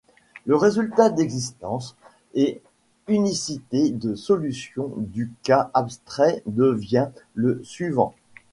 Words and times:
Le 0.47 0.55
résultat 0.55 1.11
d'existence 1.11 1.95
et 2.33 2.59
d'unicité 3.07 3.91
de 3.91 4.15
solution 4.15 4.91
du 4.97 5.31
cas 5.43 5.69
abstrait 5.75 6.41
devient 6.47 7.09
le 7.35 7.61
suivant. 7.63 8.15